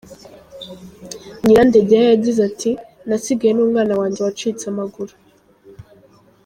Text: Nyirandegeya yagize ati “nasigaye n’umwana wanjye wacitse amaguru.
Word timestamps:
Nyirandegeya 1.43 2.05
yagize 2.11 2.39
ati 2.49 2.71
“nasigaye 3.07 3.53
n’umwana 3.55 3.93
wanjye 3.99 4.19
wacitse 4.25 4.63
amaguru. 4.73 5.13